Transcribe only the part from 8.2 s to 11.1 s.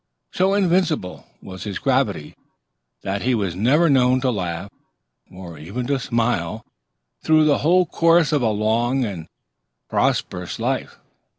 of a long and prosperous life.